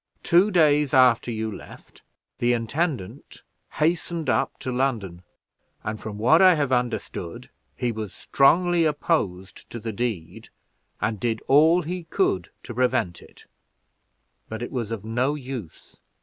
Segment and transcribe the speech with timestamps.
[0.23, 2.01] Two days after you left,
[2.39, 5.21] the intendant hastened up to London,
[5.83, 10.49] and, from what I have understood, he was strongly opposed to the deed,
[10.99, 13.45] and did all he could to prevent it;
[14.49, 15.95] but it was of no use.